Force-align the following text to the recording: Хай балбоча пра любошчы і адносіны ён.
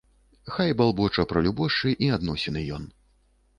Хай 0.55 0.73
балбоча 0.79 1.25
пра 1.33 1.45
любошчы 1.49 1.89
і 2.07 2.11
адносіны 2.19 2.67
ён. 2.81 2.91